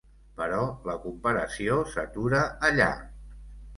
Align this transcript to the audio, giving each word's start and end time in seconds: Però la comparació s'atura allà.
Però 0.37 0.61
la 0.91 0.95
comparació 1.03 1.77
s'atura 1.93 2.41
allà. 2.71 2.93